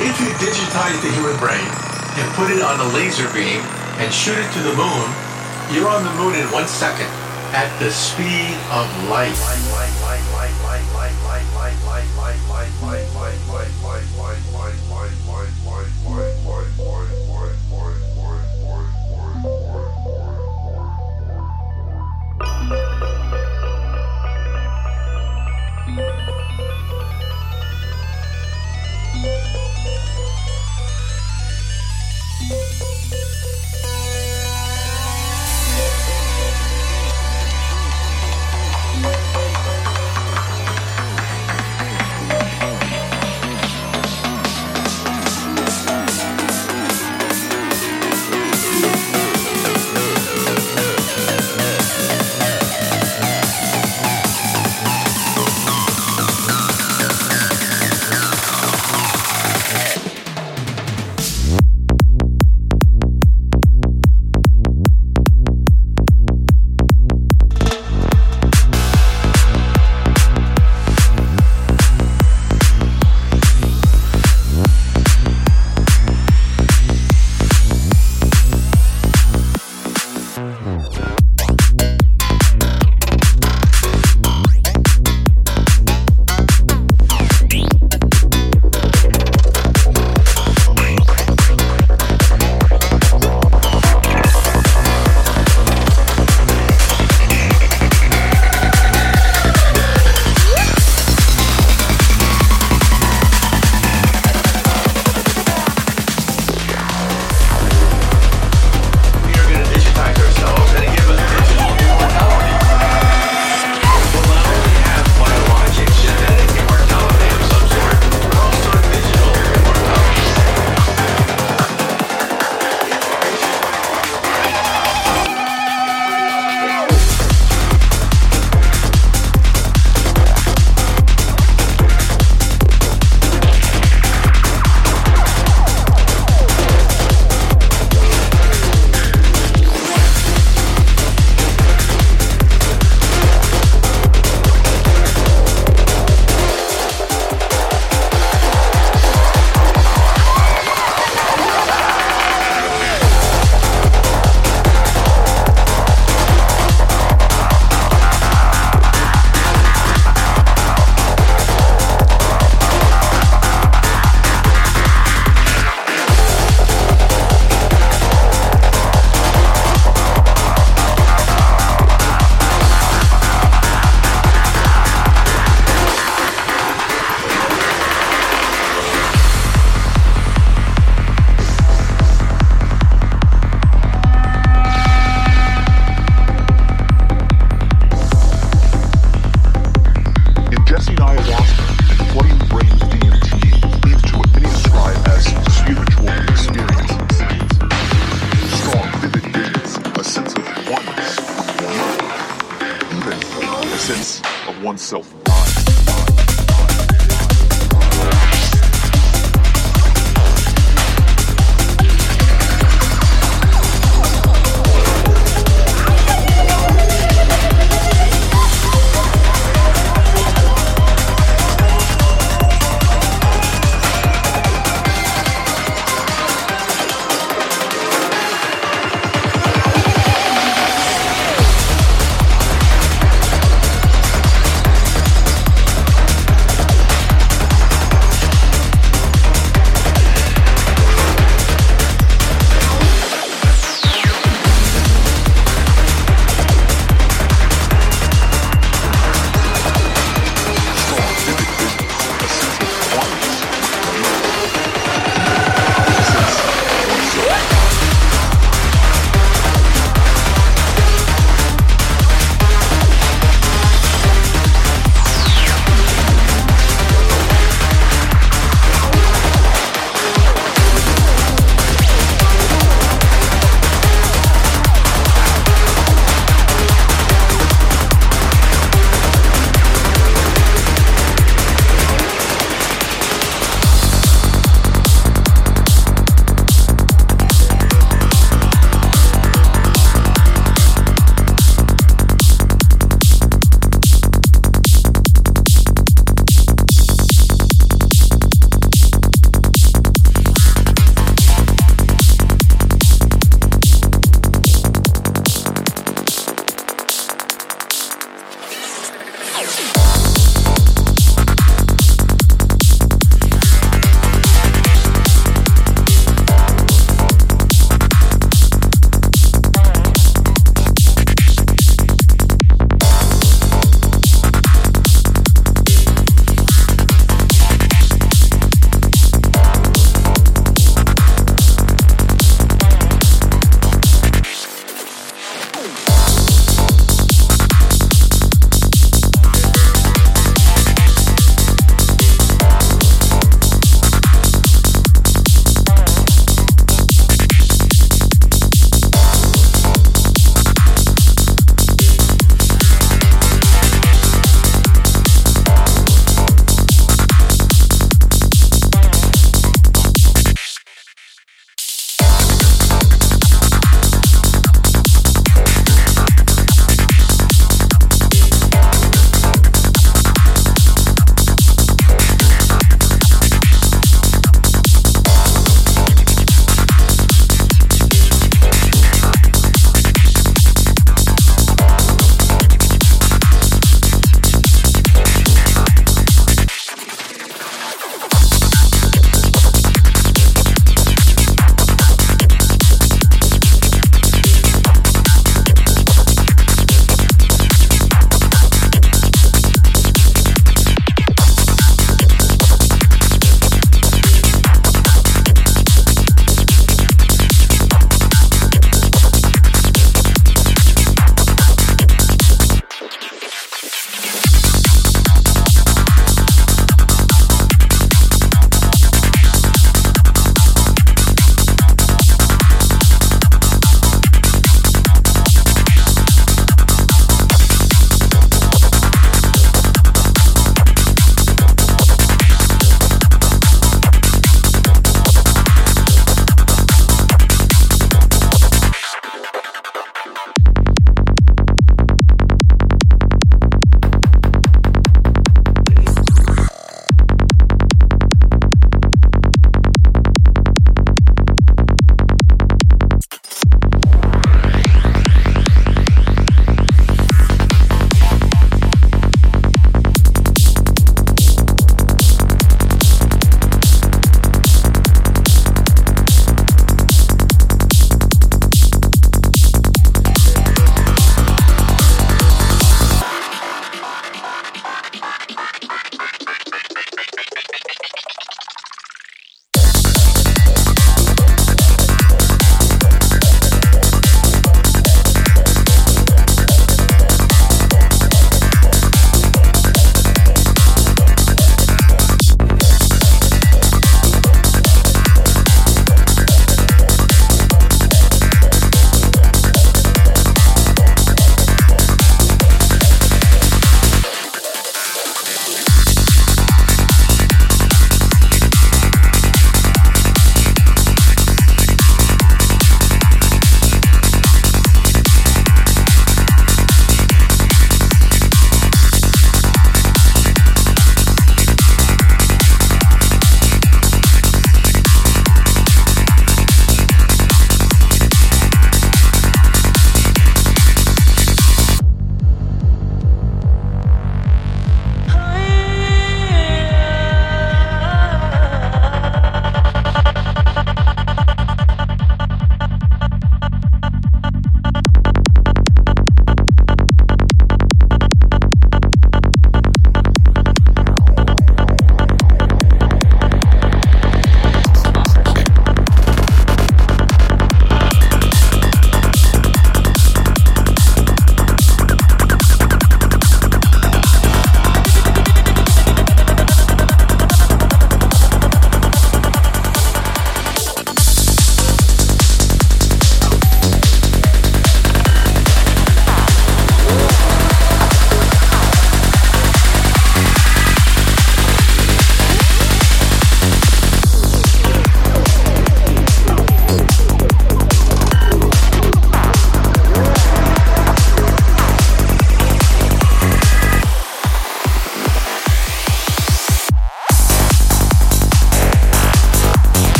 If 0.00 0.18
you 0.18 0.32
digitize 0.40 0.96
the 1.02 1.12
human 1.12 1.36
brain 1.36 1.60
and 1.60 2.24
put 2.32 2.50
it 2.50 2.62
on 2.62 2.80
a 2.80 2.88
laser 2.96 3.28
beam 3.34 3.60
and 4.00 4.08
shoot 4.08 4.38
it 4.38 4.50
to 4.56 4.60
the 4.64 4.72
moon, 4.72 5.06
you're 5.76 5.88
on 5.88 6.02
the 6.04 6.14
moon 6.16 6.34
in 6.40 6.50
one 6.50 6.66
second 6.66 7.04
at 7.52 7.68
the 7.78 7.90
speed 7.90 8.56
of 8.72 8.88
light. 9.10 9.36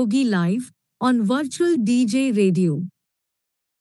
Yogi 0.00 0.24
Live 0.24 0.72
on 1.02 1.22
Virtual 1.22 1.76
DJ 1.76 2.34
Radio. 2.34 2.86